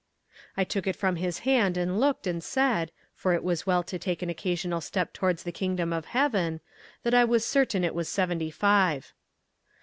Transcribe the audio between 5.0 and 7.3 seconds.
towards the Kingdom of Heaven, that I